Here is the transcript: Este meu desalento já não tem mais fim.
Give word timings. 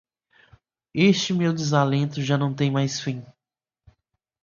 Este 0.95 1.31
meu 1.31 1.53
desalento 1.53 2.23
já 2.23 2.35
não 2.35 2.55
tem 2.55 2.71
mais 2.71 2.99
fim. 2.99 3.23